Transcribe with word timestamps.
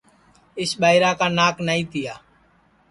اِس 0.61 0.71
ٻائیرا 0.81 1.11
کا 1.19 1.27
ناک 1.37 1.55
نائی 1.67 1.83
تیا 1.91 2.15